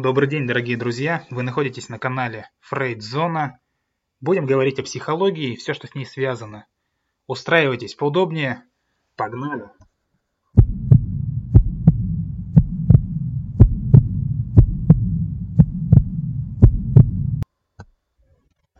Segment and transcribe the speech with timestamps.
[0.00, 1.26] Добрый день, дорогие друзья!
[1.28, 3.58] Вы находитесь на канале Фрейд-зона.
[4.20, 6.68] Будем говорить о психологии и все, что с ней связано.
[7.26, 8.62] Устраивайтесь поудобнее.
[9.16, 9.64] Погнали!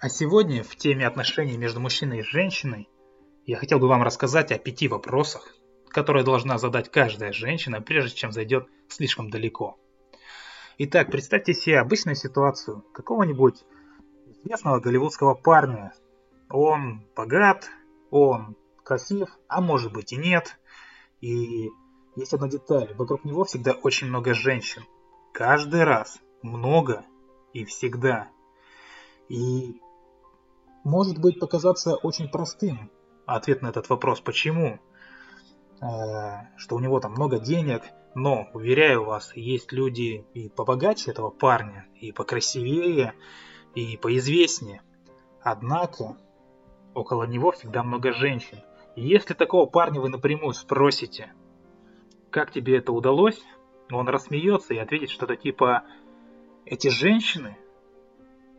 [0.01, 2.89] А сегодня в теме отношений между мужчиной и женщиной
[3.45, 5.53] я хотел бы вам рассказать о пяти вопросах,
[5.89, 9.81] которые должна задать каждая женщина, прежде чем зайдет слишком далеко.
[10.81, 13.65] Итак, представьте себе обычную ситуацию какого-нибудь
[14.27, 15.93] известного голливудского парня.
[16.51, 17.69] Он богат,
[18.13, 18.55] он
[18.85, 20.57] красив, а может быть и нет.
[21.21, 21.69] И
[22.15, 24.85] есть одна деталь, вокруг него всегда очень много женщин.
[25.35, 27.05] Каждый раз много
[27.53, 28.29] и всегда.
[29.29, 29.81] И
[30.85, 32.89] может быть показаться очень простым
[33.27, 34.79] ответ на этот вопрос, почему?
[35.81, 37.83] Э, что у него там много денег,
[38.15, 43.15] но, уверяю вас, есть люди и побогаче этого парня, и покрасивее,
[43.75, 44.83] и поизвестнее.
[45.43, 46.17] Однако,
[46.95, 48.59] около него всегда много женщин.
[48.97, 51.33] И если такого парня вы напрямую спросите,
[52.31, 53.41] как тебе это удалось,
[53.91, 55.85] он рассмеется и ответит что-то типа
[56.65, 57.57] «Эти женщины,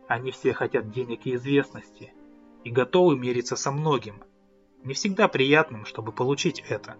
[0.08, 2.12] они все хотят денег и известности,
[2.64, 4.24] и готовы мириться со многим,
[4.82, 6.96] не всегда приятным, чтобы получить это».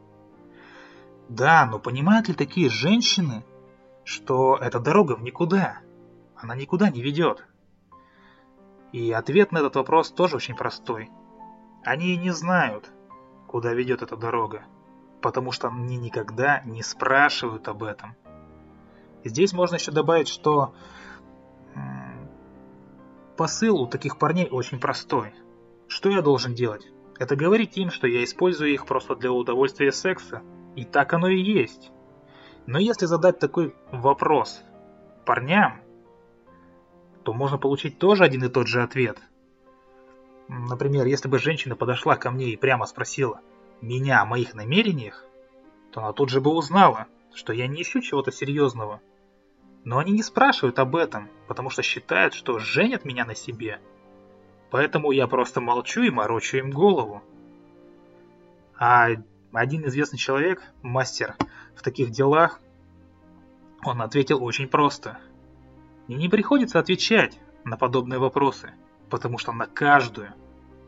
[1.30, 3.44] Да, но понимают ли такие женщины,
[4.02, 5.78] что эта дорога в никуда?
[6.34, 7.46] Она никуда не ведет.
[8.90, 11.08] И ответ на этот вопрос тоже очень простой.
[11.84, 12.90] Они не знают,
[13.46, 14.64] куда ведет эта дорога,
[15.22, 18.16] потому что они никогда не спрашивают об этом.
[19.22, 20.74] Здесь можно еще добавить, что
[23.36, 25.32] посыл у таких парней очень простой.
[25.86, 26.90] Что я должен делать?
[27.20, 30.42] Это говорить им, что я использую их просто для удовольствия секса,
[30.80, 31.92] и так оно и есть.
[32.66, 34.62] Но если задать такой вопрос
[35.26, 35.82] парням,
[37.22, 39.18] то можно получить тоже один и тот же ответ.
[40.48, 43.42] Например, если бы женщина подошла ко мне и прямо спросила
[43.82, 45.26] меня о моих намерениях,
[45.92, 49.02] то она тут же бы узнала, что я не ищу чего-то серьезного.
[49.84, 53.80] Но они не спрашивают об этом, потому что считают, что женят меня на себе.
[54.70, 57.22] Поэтому я просто молчу и морочу им голову.
[58.78, 59.10] А
[59.52, 61.36] один известный человек, мастер
[61.74, 62.60] в таких делах,
[63.84, 65.18] он ответил очень просто.
[66.06, 68.72] Мне не приходится отвечать на подобные вопросы,
[69.08, 70.32] потому что на каждую,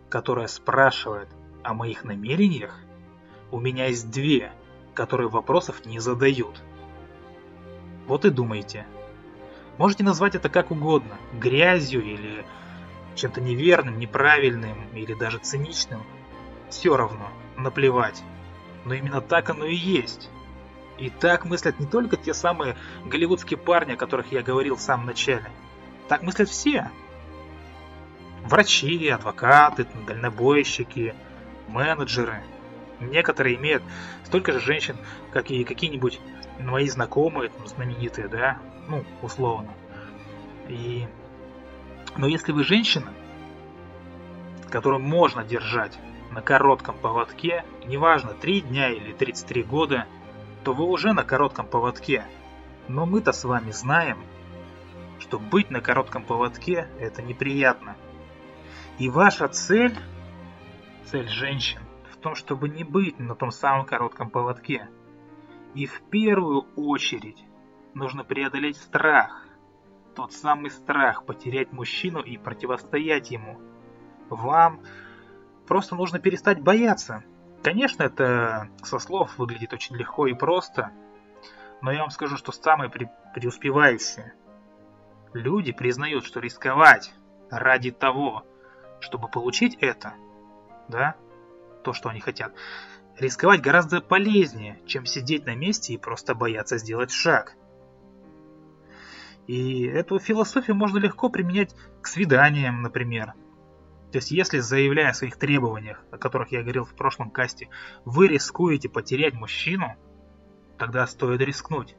[0.08, 1.28] которая спрашивает
[1.62, 2.78] о моих намерениях,
[3.50, 4.52] у меня есть две,
[4.94, 6.62] которые вопросов не задают.
[8.06, 8.86] Вот и думайте.
[9.78, 12.44] Можете назвать это как угодно, грязью или
[13.14, 16.02] чем-то неверным, неправильным или даже циничным.
[16.68, 18.22] Все равно, наплевать.
[18.84, 20.30] Но именно так оно и есть.
[20.98, 25.06] И так мыслят не только те самые голливудские парни, о которых я говорил в самом
[25.06, 25.50] начале.
[26.08, 26.90] Так мыслят все.
[28.44, 31.14] Врачи, адвокаты, дальнобойщики,
[31.68, 32.42] менеджеры.
[33.00, 33.82] Некоторые имеют
[34.24, 34.96] столько же женщин,
[35.32, 36.20] как и какие-нибудь
[36.60, 39.72] мои знакомые, там, знаменитые, да, ну, условно.
[40.68, 41.06] И...
[42.16, 43.12] Но если вы женщина,
[44.70, 45.98] которую можно держать
[46.32, 50.06] на коротком поводке, неважно 3 дня или 33 года,
[50.64, 52.24] то вы уже на коротком поводке.
[52.88, 54.18] Но мы-то с вами знаем,
[55.18, 57.96] что быть на коротком поводке– это неприятно.
[58.98, 59.96] И ваша цель,
[61.04, 64.88] цель женщин, в том, чтобы не быть на том самом коротком поводке.
[65.74, 67.44] И в первую очередь
[67.94, 69.46] нужно преодолеть страх.
[70.14, 73.58] Тот самый страх потерять мужчину и противостоять ему.
[74.28, 74.80] Вам
[75.66, 77.22] Просто нужно перестать бояться.
[77.62, 80.90] Конечно, это со слов выглядит очень легко и просто,
[81.80, 84.34] но я вам скажу, что самые пре преуспевающие
[85.32, 87.14] люди признают, что рисковать
[87.50, 88.44] ради того,
[89.00, 90.14] чтобы получить это,
[90.88, 91.16] да,
[91.84, 92.52] то, что они хотят,
[93.18, 97.54] рисковать гораздо полезнее, чем сидеть на месте и просто бояться сделать шаг.
[99.46, 103.34] И эту философию можно легко применять к свиданиям, например,
[104.12, 107.70] то есть, если заявляя о своих требованиях, о которых я говорил в прошлом касте,
[108.04, 109.96] вы рискуете потерять мужчину,
[110.76, 111.96] тогда стоит рискнуть.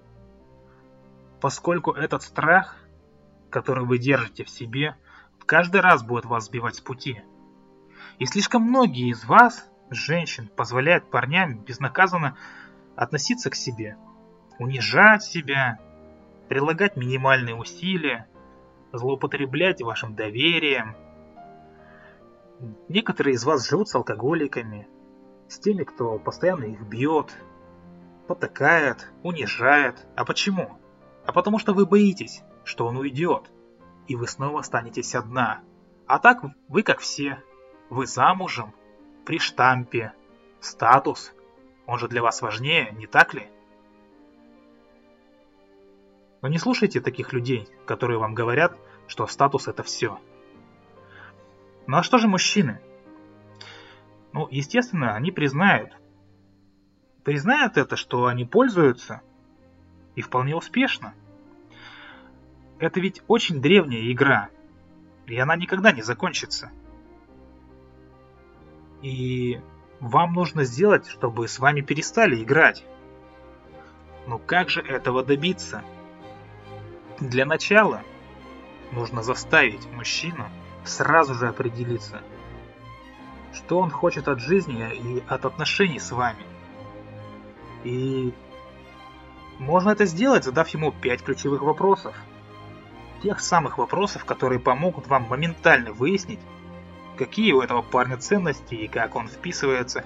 [1.42, 2.77] Поскольку этот страх,
[3.50, 4.95] который вы держите в себе,
[5.48, 7.24] каждый раз будет вас сбивать с пути.
[8.19, 12.38] И слишком многие из вас, женщин, позволяют парням безнаказанно
[12.95, 13.98] относиться к себе,
[14.59, 15.80] унижать себя,
[16.48, 18.27] прилагать минимальные усилия,
[18.92, 20.95] злоупотреблять вашим доверием,
[22.88, 24.88] Некоторые из вас живут с алкоголиками,
[25.47, 27.35] с теми, кто постоянно их бьет,
[28.27, 30.07] потакает, унижает.
[30.15, 30.77] А почему?
[31.25, 33.51] А потому что вы боитесь, что он уйдет,
[34.07, 35.61] и вы снова останетесь одна.
[36.07, 37.41] А так вы как все.
[37.89, 38.73] Вы замужем,
[39.25, 40.13] при штампе,
[40.59, 41.33] статус.
[41.85, 43.49] Он же для вас важнее, не так ли?
[46.41, 48.75] Но не слушайте таких людей, которые вам говорят,
[49.07, 50.19] что статус это все.
[51.88, 52.80] Ну а что же мужчины?
[54.31, 55.91] Ну, естественно, они признают.
[57.24, 59.21] Признают это, что они пользуются,
[60.15, 61.13] и вполне успешно.
[62.80, 64.50] Это ведь очень древняя игра,
[65.27, 66.71] и она никогда не закончится.
[69.01, 69.62] И
[70.00, 72.85] вам нужно сделать, чтобы с вами перестали играть.
[74.27, 75.83] Но как же этого добиться?
[77.19, 78.01] Для начала
[78.91, 80.47] нужно заставить мужчину
[80.85, 82.21] сразу же определиться,
[83.53, 86.45] что он хочет от жизни и от отношений с вами.
[87.83, 88.33] И
[89.59, 92.15] можно это сделать, задав ему 5 ключевых вопросов.
[93.21, 96.39] Тех самых вопросов, которые помогут вам моментально выяснить,
[97.18, 100.03] какие у этого парня ценности и как он вписывается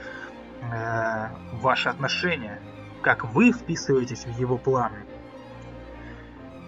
[0.62, 2.62] э, в ваши отношения,
[3.02, 5.06] как вы вписываетесь в его планы.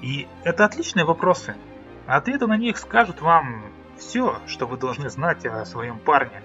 [0.02, 1.56] И это отличные вопросы.
[2.08, 3.64] Ответы на них скажут вам
[4.00, 6.42] все, что вы должны знать о своем парне.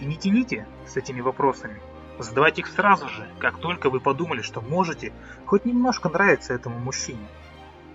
[0.00, 1.80] И не тяните с этими вопросами.
[2.18, 5.12] Задавайте их сразу же, как только вы подумали, что можете
[5.46, 7.26] хоть немножко нравиться этому мужчине.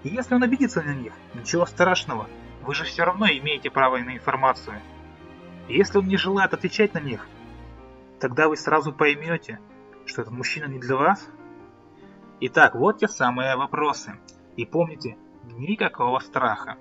[0.03, 2.27] И если он обидится на них, ничего страшного,
[2.63, 4.81] вы же все равно имеете право на информацию.
[5.67, 7.27] И если он не желает отвечать на них,
[8.19, 9.59] тогда вы сразу поймете,
[10.05, 11.25] что этот мужчина не для вас.
[12.41, 14.17] Итак, вот те самые вопросы.
[14.55, 16.77] И помните, никакого страха.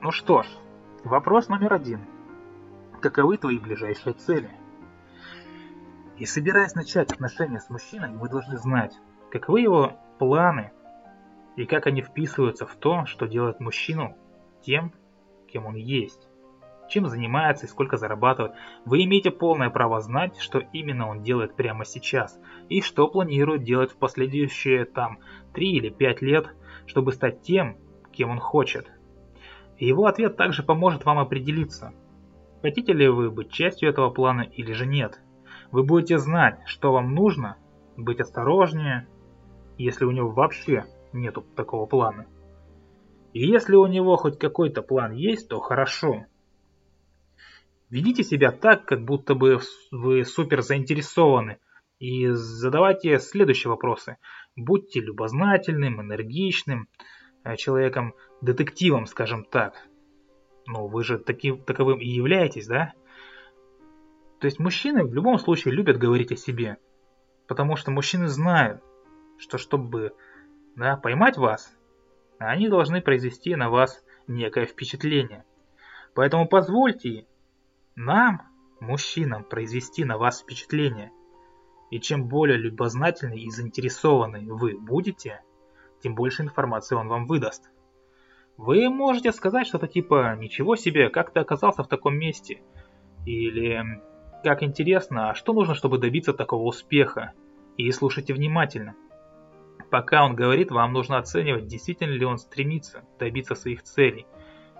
[0.00, 0.46] Ну что ж,
[1.06, 2.00] вопрос номер один.
[3.00, 4.50] Каковы твои ближайшие цели?
[6.18, 8.98] И собираясь начать отношения с мужчиной, вы должны знать,
[9.30, 10.72] каковы его планы
[11.56, 14.16] и как они вписываются в то, что делает мужчину
[14.62, 14.92] тем,
[15.46, 16.28] кем он есть
[16.88, 18.52] чем занимается и сколько зарабатывает.
[18.84, 22.38] Вы имеете полное право знать, что именно он делает прямо сейчас
[22.68, 25.18] и что планирует делать в последующие там
[25.54, 26.54] 3 или 5 лет,
[26.86, 27.76] чтобы стать тем,
[28.12, 28.90] кем он хочет.
[29.78, 31.92] Его ответ также поможет вам определиться,
[32.62, 35.20] хотите ли вы быть частью этого плана или же нет.
[35.70, 37.56] Вы будете знать, что вам нужно,
[37.96, 39.06] быть осторожнее,
[39.76, 42.26] если у него вообще нету такого плана.
[43.32, 46.24] И если у него хоть какой-то план есть, то хорошо.
[47.90, 51.58] Ведите себя так, как будто бы вы супер заинтересованы.
[51.98, 54.16] И задавайте следующие вопросы.
[54.54, 57.15] Будьте любознательным, энергичным э,
[57.54, 59.86] человеком, детективом, скажем так.
[60.66, 62.92] Ну, вы же таки, таковым и являетесь, да?
[64.40, 66.78] То есть мужчины в любом случае любят говорить о себе.
[67.46, 68.82] Потому что мужчины знают,
[69.38, 70.12] что чтобы
[70.74, 71.72] да, поймать вас,
[72.38, 75.44] они должны произвести на вас некое впечатление.
[76.14, 77.26] Поэтому позвольте
[77.94, 78.42] нам,
[78.80, 81.12] мужчинам, произвести на вас впечатление.
[81.90, 85.42] И чем более любознательный и заинтересованный вы будете,
[86.02, 87.70] тем больше информации он вам выдаст.
[88.56, 92.62] Вы можете сказать что-то типа «Ничего себе, как ты оказался в таком месте?»
[93.26, 93.82] Или
[94.42, 97.32] «Как интересно, а что нужно, чтобы добиться такого успеха?»
[97.76, 98.94] И слушайте внимательно.
[99.90, 104.26] Пока он говорит, вам нужно оценивать, действительно ли он стремится добиться своих целей.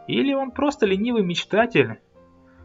[0.09, 2.01] Или он просто ленивый мечтатель,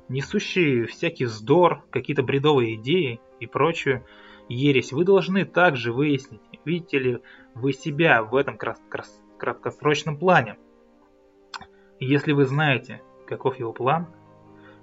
[0.08, 4.05] несущие всякий вздор, какие-то бредовые идеи и прочую
[4.51, 7.22] ересь, вы должны также выяснить, видите ли
[7.55, 10.58] вы себя в этом краткосрочном плане.
[12.00, 14.08] Если вы знаете, каков его план,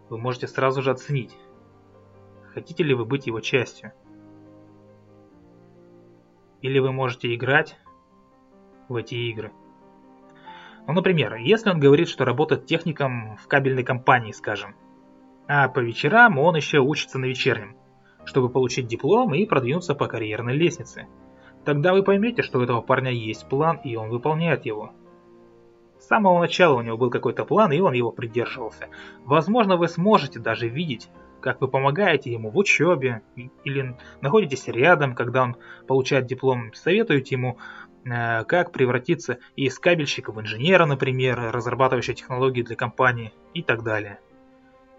[0.08, 1.36] вы можете сразу же оценить,
[2.54, 3.92] хотите ли вы быть его частью.
[6.62, 7.78] Или вы можете играть
[8.88, 9.52] в эти игры.
[10.86, 14.74] Ну, например, если он говорит, что работает техником в кабельной компании, скажем,
[15.46, 17.77] а по вечерам он еще учится на вечернем,
[18.28, 21.06] чтобы получить диплом и продвинуться по карьерной лестнице.
[21.64, 24.92] Тогда вы поймете, что у этого парня есть план, и он выполняет его.
[25.98, 28.88] С самого начала у него был какой-то план, и он его придерживался.
[29.24, 31.08] Возможно, вы сможете даже видеть,
[31.40, 33.22] как вы помогаете ему в учебе,
[33.64, 35.56] или находитесь рядом, когда он
[35.86, 37.56] получает диплом, советуете ему,
[38.04, 44.20] э, как превратиться из кабельщика в инженера, например, разрабатывающего технологии для компании и так далее.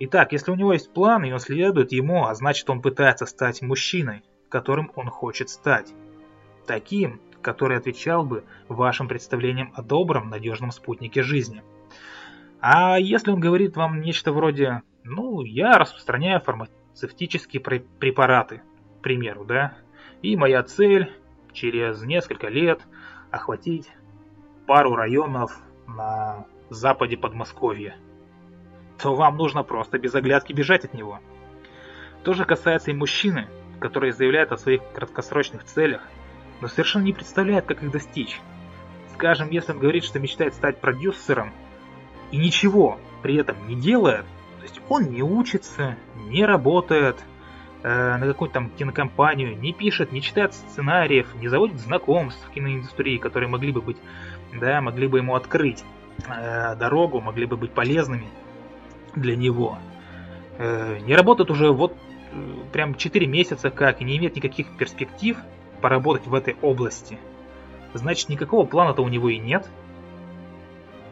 [0.01, 3.61] Итак, если у него есть план, и он следует ему, а значит он пытается стать
[3.61, 5.93] мужчиной, которым он хочет стать.
[6.65, 11.63] Таким, который отвечал бы вашим представлениям о добром, надежном спутнике жизни.
[12.61, 18.61] А если он говорит вам нечто вроде, ну, я распространяю фармацевтические препараты,
[18.99, 19.73] к примеру, да,
[20.21, 21.11] и моя цель
[21.51, 22.81] через несколько лет
[23.31, 23.89] охватить
[24.65, 27.95] пару районов на западе Подмосковья,
[29.01, 31.19] то вам нужно просто без оглядки бежать от него.
[32.23, 33.47] То же касается и мужчины,
[33.79, 36.01] который заявляет о своих краткосрочных целях,
[36.61, 38.39] но совершенно не представляет, как их достичь.
[39.13, 41.53] Скажем, если он говорит, что мечтает стать продюсером,
[42.31, 44.25] и ничего при этом не делает,
[44.57, 45.95] то есть он не учится,
[46.27, 47.17] не работает
[47.83, 53.17] э, на какую-то там кинокомпанию, не пишет, не читает сценариев, не заводит знакомств в киноиндустрии,
[53.17, 53.97] которые могли бы быть,
[54.53, 55.83] да, могли бы ему открыть
[56.27, 58.27] э, дорогу, могли бы быть полезными
[59.15, 59.77] для него.
[60.57, 61.95] Э, не работает уже вот
[62.31, 65.37] э, прям 4 месяца как и не имеет никаких перспектив
[65.81, 67.17] поработать в этой области.
[67.93, 69.67] Значит, никакого плана-то у него и нет.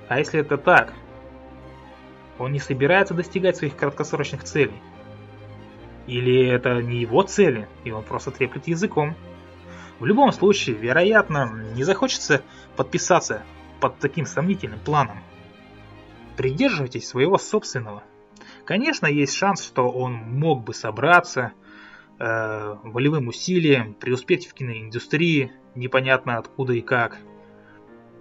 [0.08, 0.94] А если это так,
[2.38, 4.80] он не собирается достигать своих краткосрочных целей.
[6.06, 9.16] Или это не его цели, и он просто треплет языком.
[10.00, 12.44] В любом случае, вероятно, не захочется
[12.75, 13.44] подписаться
[13.80, 15.20] под таким сомнительным планом.
[16.38, 18.03] Придерживайтесь своего собственного.
[18.63, 21.53] Конечно, есть шанс, что он мог бы собраться,
[22.20, 27.17] э, волевым усилием, преуспеть в киноиндустрии, непонятно откуда и как.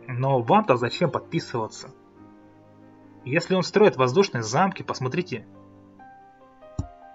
[0.08, 1.94] Но вам-то зачем подписываться?
[3.26, 5.46] Если он строит воздушные замки, посмотрите,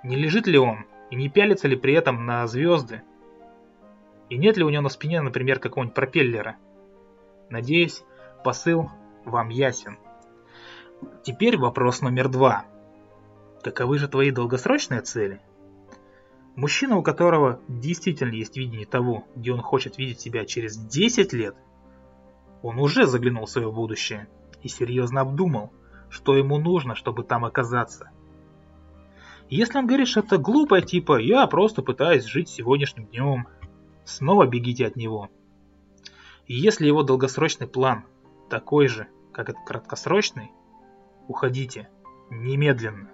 [0.04, 3.02] не лежит ли он и не пялится ли при этом на звезды,
[4.30, 6.58] и нет ли у него на спине, например, какого-нибудь пропеллера.
[7.50, 8.04] Надеюсь,
[8.44, 8.92] посыл
[9.26, 9.98] вам ясен.
[11.24, 12.66] Теперь вопрос номер два.
[13.64, 15.40] Каковы же твои долгосрочные цели?
[16.56, 21.56] Мужчина, у которого действительно есть видение того, где он хочет видеть себя через 10 лет,
[22.62, 24.28] он уже заглянул в свое будущее
[24.62, 25.72] и серьезно обдумал,
[26.10, 28.12] что ему нужно, чтобы там оказаться.
[29.50, 33.48] Если он говорит что-то глупое, типа «я просто пытаюсь жить сегодняшним днем»,
[34.06, 35.30] снова бегите от него.
[36.48, 38.04] И если его долгосрочный план
[38.50, 40.52] такой же, как этот краткосрочный,
[41.32, 41.90] уходите
[42.30, 43.10] немедленно.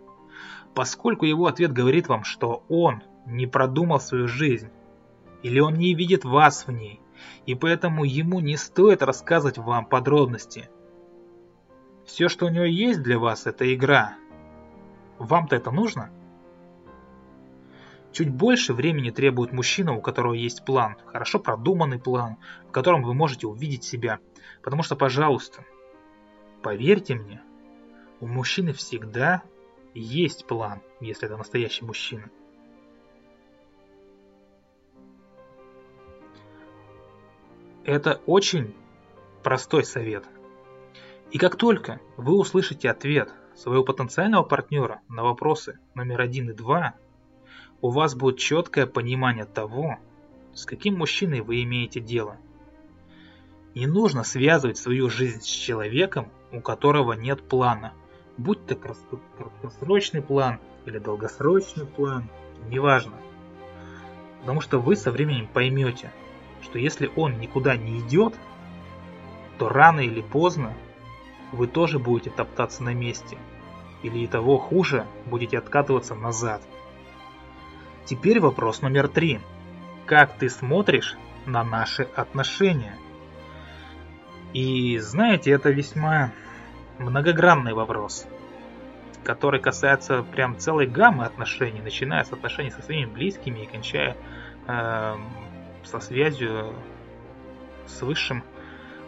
[0.76, 4.70] Поскольку его ответ говорит вам, что он не продумал свою жизнь,
[5.42, 7.00] или он не видит вас в ней,
[7.46, 10.70] и поэтому ему не стоит рассказывать вам подробности–
[12.08, 14.16] все, что у него есть для вас, это игра.
[15.20, 16.10] Вам-то это нужно?
[18.14, 22.38] Чуть больше времени требует мужчина, у которого есть план, хорошо продуманный план,
[22.70, 24.20] в котором вы можете увидеть себя.
[24.64, 25.66] Потому что, пожалуйста,
[26.64, 27.42] поверьте мне,
[28.20, 29.44] у мужчины всегда
[29.94, 32.30] есть план, если это настоящий мужчина.
[37.84, 38.76] Это очень
[39.44, 40.26] простой совет–
[41.32, 46.96] и как только вы услышите ответ своего потенциального партнера на вопросы номер один и два,
[47.82, 49.98] у вас будет четкое понимание того,
[50.54, 52.38] с каким мужчиной вы имеете дело.
[53.76, 57.94] Не нужно связывать свою жизнь с человеком, у которого нет плана,
[58.38, 62.30] будь то краткосрочный план или долгосрочный план,
[62.70, 63.18] неважно.
[64.42, 66.12] Потому что вы со временем поймете,
[66.62, 68.36] что если он никуда не идет,
[69.58, 70.74] то рано или поздно
[71.52, 73.38] вы тоже будете топтаться на месте.
[74.04, 76.62] Или и того хуже, будете откатываться назад.
[78.06, 79.40] Теперь вопрос номер три.
[80.06, 82.96] Как ты смотришь на наши отношения?
[84.54, 86.32] И знаете, это весьма
[87.00, 88.28] многогранный вопрос,
[89.24, 94.18] который касается прям целой гаммы отношений, начиная с отношений со своими близкими и кончая
[94.68, 95.16] э,
[95.84, 96.74] со связью
[97.86, 98.44] с высшим,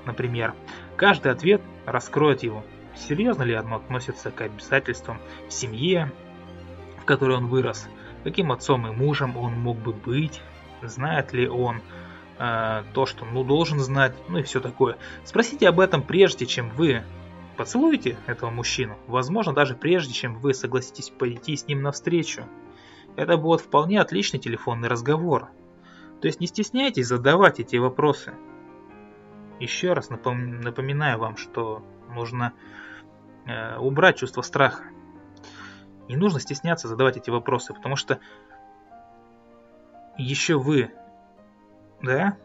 [0.05, 0.53] например.
[0.95, 2.63] Каждый ответ раскроет его.
[2.95, 6.11] Серьезно ли оно относится к обязательствам в семье,
[7.01, 7.87] в которой он вырос,
[8.23, 10.41] каким отцом и мужем он мог бы быть,
[10.81, 11.81] знает ли он
[12.37, 14.97] э, то, что ну, должен знать, ну и все такое.
[15.23, 17.03] Спросите об этом прежде, чем вы
[17.59, 22.45] поцелуете этого мужчину, возможно даже прежде, чем вы согласитесь пойти с ним навстречу.
[23.17, 25.49] Это будет вполне отличный телефонный разговор.
[26.21, 28.33] То есть не стесняйтесь задавать эти вопросы.
[29.59, 31.83] Еще раз напом напоминаю вам, что
[32.15, 32.53] нужно
[33.45, 34.85] э, убрать чувство страха.
[36.07, 38.21] Не нужно стесняться задавать эти вопросы, потому что
[40.17, 40.91] еще вы,
[42.01, 42.37] да,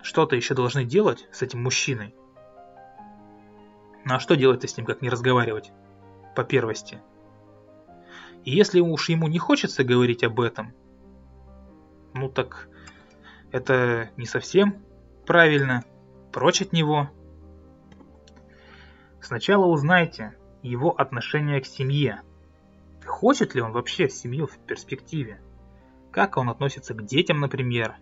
[0.00, 2.14] что-то еще должны делать с этим мужчиной.
[4.04, 5.72] Ну а что делать-то с ним, как не разговаривать?
[6.34, 7.00] По первости.
[8.44, 10.74] И если уж ему не хочется говорить об этом,
[12.12, 12.68] ну так
[13.50, 14.82] это не совсем
[15.26, 15.84] правильно
[16.32, 17.08] прочь от него.
[19.20, 22.22] Сначала узнайте его отношение к семье.
[23.06, 25.40] Хочет ли он вообще семью в перспективе?
[26.10, 27.96] Как он относится к детям, например?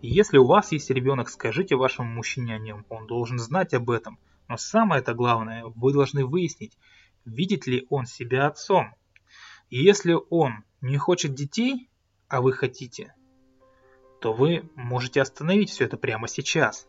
[0.00, 4.18] Если у вас есть ребенок, скажите вашему мужчине о нем, он должен знать об этом.
[4.52, 6.76] Но самое это главное, вы должны выяснить,
[7.24, 8.94] видит ли он себя отцом.
[9.70, 11.88] И если он не хочет детей,
[12.28, 13.14] а вы хотите,
[14.20, 16.86] то вы можете остановить все это прямо сейчас.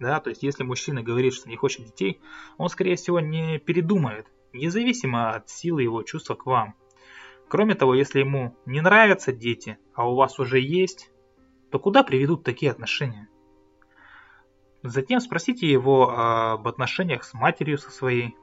[0.00, 2.20] Да, то есть если мужчина говорит, что не хочет детей,
[2.56, 6.74] он скорее всего не передумает, независимо от силы его чувства к вам.
[7.48, 11.12] Кроме того, если ему не нравятся дети, а у вас уже есть,
[11.70, 13.28] то куда приведут такие отношения?
[14.82, 18.36] Затем спросите его об отношениях с матерью со своей.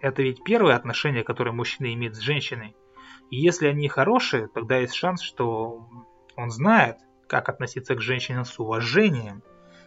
[0.00, 2.74] Это ведь первые отношения, которые мужчина имеет с женщиной.
[3.30, 5.88] И если они хорошие, тогда есть шанс, что
[6.36, 9.42] он знает, как относиться к женщине с уважением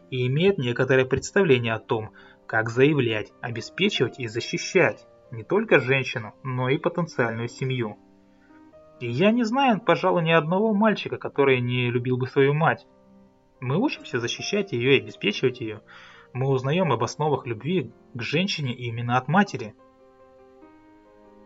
[0.09, 2.11] и имеет некоторое представление о том,
[2.47, 7.97] как заявлять, обеспечивать и защищать не только женщину, но и потенциальную семью.
[8.99, 12.85] И я не знаю, пожалуй, ни одного мальчика, который не любил бы свою мать.
[13.59, 15.81] Мы учимся защищать ее и обеспечивать ее.
[16.33, 19.75] Мы узнаем об основах любви к женщине именно от матери.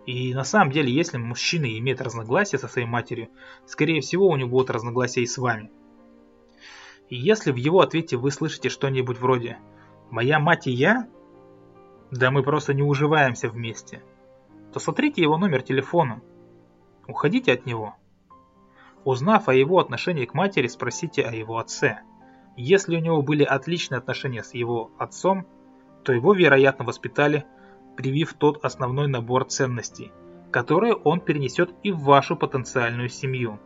[0.05, 3.29] И на самом деле, если мужчина имеет разногласия со своей матерью,
[3.65, 5.71] скорее всего у него будут разногласия и с вами.
[7.09, 9.57] И если в его ответе вы слышите что-нибудь вроде
[10.11, 11.07] «Моя мать и я?»
[12.11, 14.03] Да мы просто не уживаемся вместе.
[14.71, 16.21] То смотрите его номер телефона.
[17.07, 17.95] Уходите от него.
[19.05, 21.99] Узнав о его отношении к матери, спросите о его отце.
[22.55, 25.45] Если у него были отличные отношения с его отцом,
[26.03, 27.45] то его, вероятно, воспитали,
[27.97, 30.11] привив тот основной набор ценностей,
[30.51, 33.59] которые он перенесет и в вашу потенциальную семью.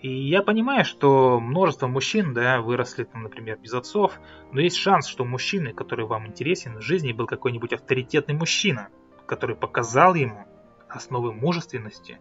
[0.00, 4.18] И я понимаю, что множество мужчин, да, выросли там, например, без отцов,
[4.50, 8.88] но есть шанс, что мужчины, который вам интересен в жизни, был какой-нибудь авторитетный мужчина,
[9.26, 10.44] который показал ему
[10.88, 12.18] основы мужественности,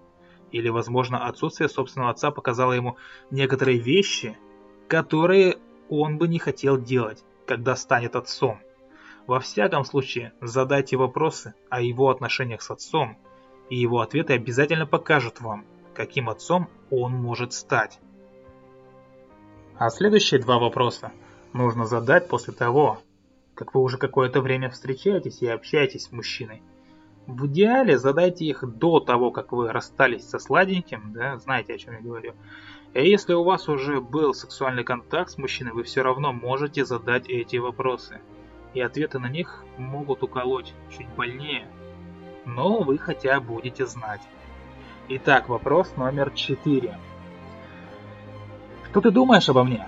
[0.51, 2.98] или, возможно, отсутствие собственного отца показало ему
[3.29, 4.38] некоторые вещи,
[4.88, 5.58] которые
[5.89, 8.60] он бы не хотел делать, когда станет отцом.
[9.27, 13.17] Во всяком случае, задайте вопросы о его отношениях с отцом,
[13.69, 17.99] и его ответы обязательно покажут вам, каким отцом он может стать.
[19.78, 21.12] А следующие два вопроса
[21.54, 23.02] нужно задать после того,
[23.56, 26.62] как вы уже какое-то время встречаетесь и общаетесь с мужчиной.
[27.27, 31.93] В идеале задайте их до того, как вы расстались со сладеньким, да, знаете, о чем
[31.93, 32.34] я говорю.
[32.93, 37.29] И если у вас уже был сексуальный контакт с мужчиной, вы все равно можете задать
[37.29, 38.19] эти вопросы.
[38.73, 41.67] И ответы на них могут уколоть чуть больнее,
[42.45, 44.21] но вы хотя будете знать.
[45.10, 46.97] Итак, вопрос номер четыре.
[48.89, 49.88] Что ты думаешь обо мне?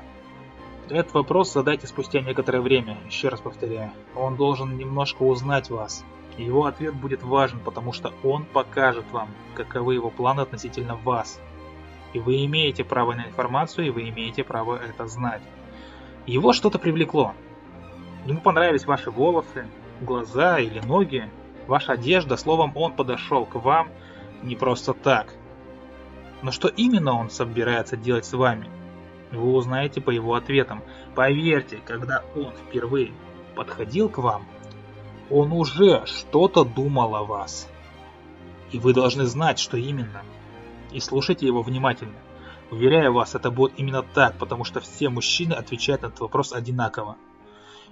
[0.89, 3.91] Этот вопрос задайте спустя некоторое время, еще раз повторяю.
[4.15, 6.05] Он должен немножко узнать вас.
[6.37, 11.39] Его ответ будет важен, потому что он покажет вам, каковы его планы относительно вас.
[12.13, 15.41] И вы имеете право на информацию, и вы имеете право это знать.
[16.25, 17.33] Его что-то привлекло.
[18.25, 19.67] Ему понравились ваши волосы,
[20.01, 21.29] глаза или ноги,
[21.67, 23.89] ваша одежда, словом, он подошел к вам–
[24.43, 25.33] не просто так.
[26.41, 28.69] Но что именно он собирается делать с вами,
[29.31, 30.83] вы узнаете по его ответам.
[31.15, 33.11] Поверьте, когда он впервые
[33.55, 34.45] подходил к вам,
[35.33, 37.67] он уже что-то думал о вас.
[38.71, 40.21] И вы должны знать, что именно.
[40.91, 42.19] И слушайте его внимательно.
[42.69, 47.17] Уверяю вас, это будет именно так, потому что все мужчины отвечают на этот вопрос одинаково.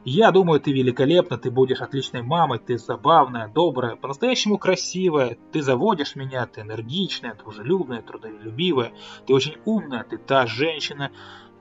[0.05, 6.15] Я думаю, ты великолепна, ты будешь отличной мамой, ты забавная, добрая, по-настоящему красивая, ты заводишь
[6.15, 8.93] меня, ты энергичная, дружелюбная, трудолюбивая,
[9.25, 11.11] ты очень умная, ты та женщина,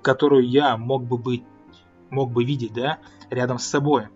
[0.02, 1.44] которую я мог бы быть,
[2.10, 2.98] мог бы видеть, да,
[3.30, 4.08] рядом с собой.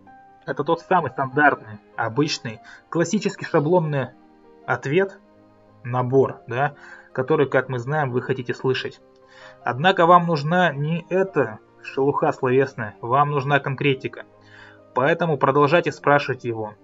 [0.46, 4.08] Это тот самый стандартный, обычный, классический шаблонный
[4.66, 5.18] ответ,
[5.82, 6.74] набор, да,
[7.12, 9.00] который, как мы знаем, вы хотите слышать.
[9.62, 14.24] Однако вам нужна не эта шелуха словесная, вам нужна конкретика.
[14.94, 16.74] Поэтому продолжайте спрашивать его.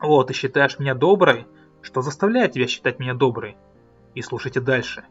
[0.00, 1.46] «О, ты считаешь меня доброй?
[1.80, 3.56] Что заставляет тебя считать меня доброй?»
[4.14, 5.04] И слушайте дальше.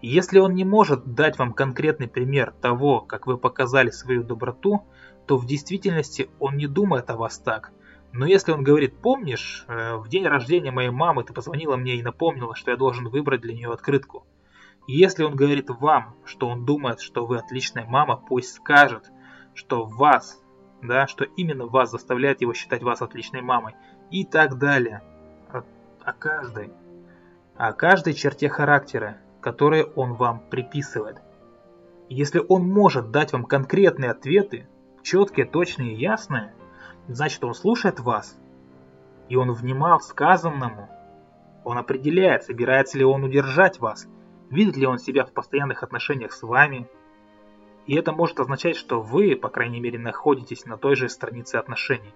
[0.00, 4.84] Если он не может дать вам конкретный пример того, как вы показали свою доброту,
[5.28, 7.70] то в действительности он не думает о вас так.
[8.12, 12.02] Но если он говорит, помнишь, э, в день рождения моей мамы ты позвонила мне и
[12.02, 14.26] напомнила, что я должен выбрать для нее открытку–
[14.90, 19.12] если он говорит вам, что он думает, что вы отличная мама, пусть скажет,
[19.52, 20.42] что вас,
[20.82, 23.74] да, что именно вас заставляет его считать вас отличной мамой
[24.10, 25.02] и так далее.
[25.52, 25.62] О,
[26.02, 26.72] о каждой,
[27.54, 31.20] о каждой черте характера, которые он вам приписывает.
[32.08, 34.70] Если он может дать вам конкретные ответы,
[35.02, 36.54] четкие, точные и ясные,
[37.08, 38.38] значит он слушает вас,
[39.28, 40.88] и он внимал сказанному.
[41.64, 44.06] Он определяет, собирается ли он удержать вас–
[44.50, 46.88] видит ли он себя в постоянных отношениях с вами.
[47.86, 52.14] И это может означать, что вы, по крайней мере, находитесь на той же странице отношений,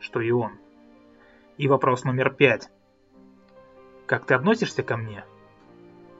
[0.00, 0.58] что и он.
[1.58, 2.68] И вопрос номер пять.
[4.06, 5.24] Как ты относишься ко мне?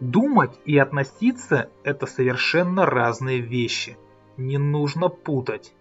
[0.00, 3.96] Думать и относиться– это совершенно разные вещи.
[4.36, 5.74] Не нужно путать.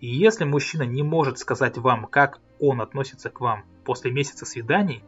[0.00, 5.02] И если мужчина не может сказать вам, как он относится к вам после месяца свиданий,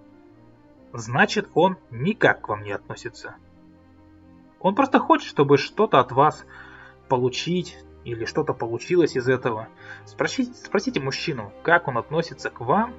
[0.92, 3.36] значит он никак к вам не относится.
[4.60, 6.44] Он просто хочет, чтобы что-то от вас
[7.08, 9.68] получить или что-то получилось из этого.
[10.04, 12.94] Спросите, спросите мужчину, как он относится к вам,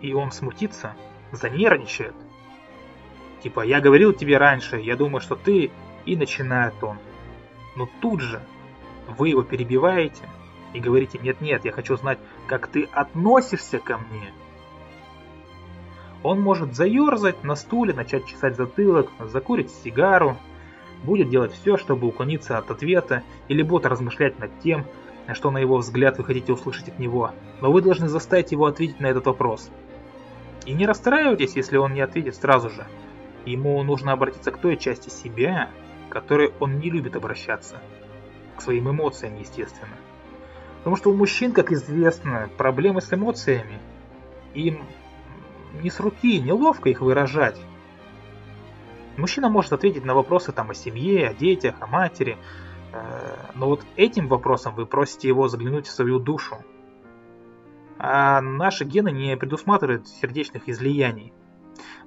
[0.00, 0.94] и он смутится,
[1.30, 2.14] занервничает.
[3.42, 5.70] Типа, я говорил тебе раньше, я думаю, что ты...
[6.04, 6.98] И начинает он.
[7.76, 8.42] Но тут же
[9.06, 10.28] вы его перебиваете
[10.72, 14.32] и говорите, нет-нет, я хочу знать, как ты относишься ко мне.
[16.22, 20.36] Он может заерзать на стуле, начать чесать затылок, закурить сигару,
[21.02, 24.86] будет делать все, чтобы уклониться от ответа, или будет размышлять над тем,
[25.34, 29.00] что на его взгляд вы хотите услышать от него, но вы должны заставить его ответить
[29.00, 29.70] на этот вопрос.
[30.64, 32.86] И не расстраивайтесь, если он не ответит сразу же.
[33.44, 35.70] Ему нужно обратиться к той части себя,
[36.08, 37.80] к которой он не любит обращаться.
[38.56, 39.96] К своим эмоциям, естественно.
[40.82, 43.78] Потому что у мужчин, как известно, проблемы с эмоциями.
[44.54, 44.82] Им
[45.80, 47.60] не с руки, неловко их выражать.
[49.16, 52.36] Мужчина может ответить на вопросы там о семье, о детях, о матери,
[52.92, 56.56] э, но вот этим вопросом вы просите его заглянуть в свою душу.
[57.98, 61.32] А наши гены не предусматривают сердечных излияний.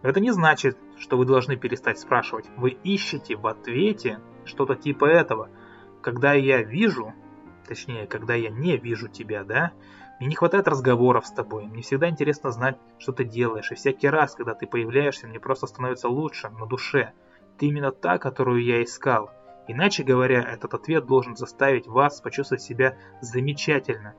[0.01, 2.45] Это не значит, что вы должны перестать спрашивать.
[2.57, 5.49] Вы ищете в ответе что-то типа этого.
[6.01, 7.13] Когда я вижу,
[7.65, 9.71] точнее, когда я не вижу тебя, да,
[10.19, 14.07] мне не хватает разговоров с тобой, мне всегда интересно знать, что ты делаешь, и всякий
[14.07, 17.11] раз, когда ты появляешься, мне просто становится лучше на душе.
[17.57, 19.31] Ты именно та, которую я искал.
[19.67, 24.13] Иначе говоря, этот ответ должен заставить вас почувствовать себя замечательно.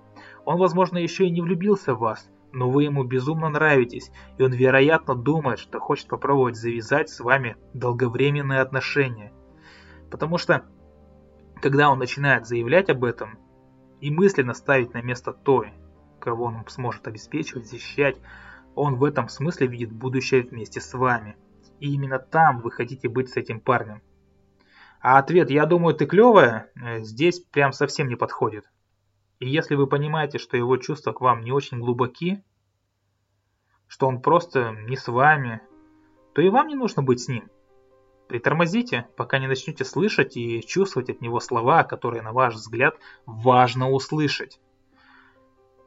[0.44, 4.52] Он, возможно, еще и не влюбился в вас, но вы ему безумно нравитесь, и он,
[4.52, 9.32] вероятно, думает, что хочет попробовать завязать с вами долговременные отношения.
[10.10, 10.64] Потому что,
[11.60, 13.38] когда он начинает заявлять об этом
[14.00, 15.72] и мысленно ставить на место той,
[16.20, 18.18] кого он сможет обеспечивать, защищать,
[18.74, 21.36] он в этом смысле видит будущее вместе с вами.
[21.80, 24.02] И именно там вы хотите быть с этим парнем.
[25.00, 28.64] А ответ «я думаю, ты клевая» э, здесь прям совсем не подходит.
[29.38, 32.42] И если вы понимаете, что его чувства к вам не очень глубоки,
[33.86, 35.60] что он просто не с вами,
[36.34, 37.48] то и вам не нужно быть с ним.
[38.28, 43.90] Притормозите, пока не начнете слышать и чувствовать от него слова, которые, на ваш взгляд, важно
[43.90, 44.60] услышать.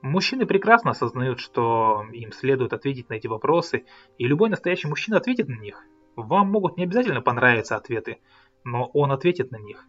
[0.02, 3.86] Мужчины прекрасно осознают, что им следует ответить на эти вопросы,
[4.18, 5.84] и любой настоящий мужчина ответит на них.
[6.16, 8.20] Вам могут не обязательно понравиться ответы,
[8.64, 9.86] но он ответит на них.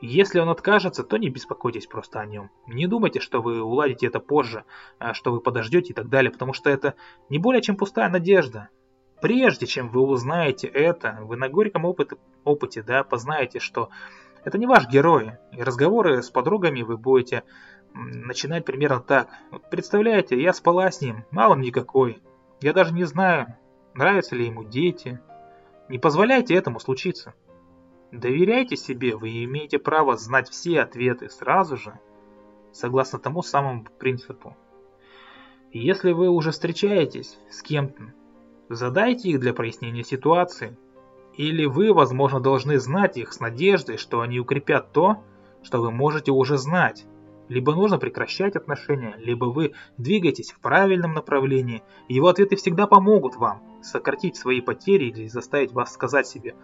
[0.00, 2.50] Если он откажется, то не беспокойтесь просто о нем.
[2.66, 4.64] Не думайте, что вы уладите это позже,
[4.98, 6.94] а что вы подождете и так далее, потому что это
[7.28, 8.70] не более чем пустая надежда.
[9.20, 13.90] Прежде чем вы узнаете это, вы на горьком опыте, опыте да, познаете, что
[14.44, 15.32] это не ваш герой.
[15.52, 17.44] И разговоры с подругами вы будете
[17.94, 19.28] начинать примерно так.
[19.50, 22.22] Вот представляете, я спала с ним, мало он никакой.
[22.60, 23.56] Я даже не знаю,
[23.94, 25.20] нравятся ли ему дети.
[25.88, 27.34] Не позволяйте этому случиться.
[28.12, 31.98] Доверяйте себе, вы имеете право знать все ответы сразу же,
[32.72, 34.56] согласно тому самому принципу.
[35.72, 38.12] Если вы уже встречаетесь с кем-то,
[38.70, 40.76] задайте их для прояснения ситуации.
[41.36, 45.22] Или вы, возможно, должны знать их с надеждой, что они укрепят то,
[45.62, 47.04] что вы можете уже знать.
[47.48, 53.60] Либо нужно прекращать отношения, либо вы двигаетесь в правильном направлении, его ответы всегда помогут вам
[53.82, 56.54] сократить свои потери или заставить вас сказать себе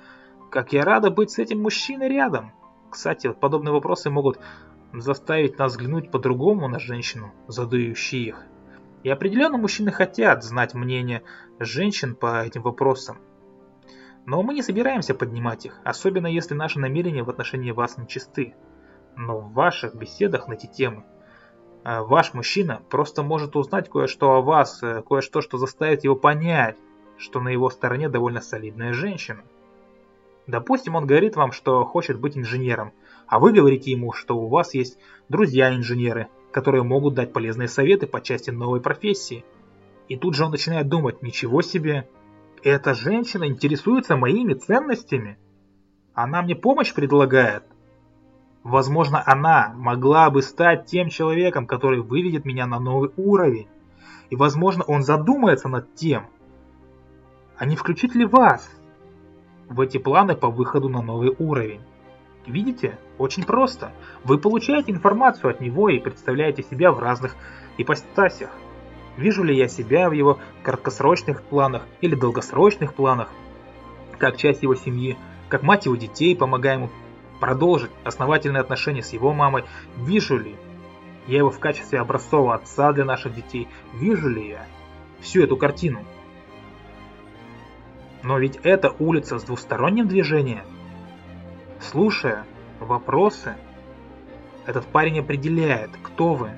[0.48, 2.52] «Как я рада быть с этим мужчиной рядом!»
[2.88, 4.38] Кстати, подобные вопросы могут
[4.92, 8.46] заставить нас взглянуть по-другому на женщину, задающую их.
[9.06, 11.22] И определенно мужчины хотят знать мнение
[11.60, 13.18] женщин по этим вопросам.
[14.24, 18.56] Но мы не собираемся поднимать их, особенно если наши намерения в отношении вас нечисты.
[19.14, 21.04] Но в ваших беседах на эти темы
[21.84, 26.76] э, ваш мужчина просто может узнать кое-что о вас, э, кое-что, что заставит его понять,
[27.16, 29.44] что на его стороне довольно солидная женщина.
[30.48, 32.92] Допустим, он говорит вам, что хочет быть инженером,
[33.28, 38.22] а вы говорите ему, что у вас есть друзья-инженеры, которые могут дать полезные советы по
[38.22, 39.44] части новой профессии.
[40.08, 42.08] И тут же он начинает думать, ничего себе,
[42.62, 45.36] эта женщина интересуется моими ценностями.
[46.14, 47.64] Она мне помощь предлагает.
[48.62, 53.68] Возможно, она могла бы стать тем человеком, который выведет меня на новый уровень.
[54.30, 56.24] И, возможно, он задумается над тем,
[57.58, 58.66] а не включить ли вас
[59.68, 61.82] в эти планы по выходу на новый уровень.
[62.46, 62.98] Видите?
[63.18, 63.92] Очень просто.
[64.22, 67.34] Вы получаете информацию от него и представляете себя в разных
[67.76, 68.50] ипостасях.
[69.16, 73.30] Вижу ли я себя в его краткосрочных планах или долгосрочных планах,
[74.18, 75.16] как часть его семьи,
[75.48, 76.90] как мать его детей, помогая ему
[77.40, 79.64] продолжить основательные отношения с его мамой,
[79.96, 80.56] вижу ли
[81.26, 84.66] я его в качестве образцового отца для наших детей, вижу ли я
[85.20, 86.04] всю эту картину.
[88.22, 90.64] Но ведь это улица с двусторонним движением.
[91.80, 92.44] Слушая
[92.80, 93.56] вопросы,
[94.66, 96.50] этот парень определяет, кто вы.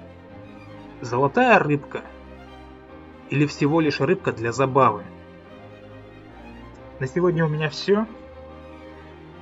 [1.00, 2.02] Золотая рыбка
[3.30, 5.04] или всего лишь рыбка для забавы.
[6.98, 8.06] На сегодня у меня все.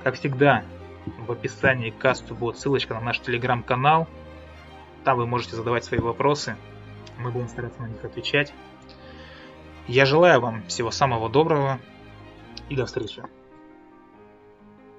[0.03, 0.63] Как всегда,
[1.05, 4.07] в описании к касту будет ссылочка на наш телеграм-канал.
[5.03, 6.57] Там вы можете задавать свои вопросы.
[7.17, 8.53] Мы будем стараться на них отвечать.
[9.87, 11.79] Я желаю вам всего самого доброго
[12.69, 13.23] и до встречи.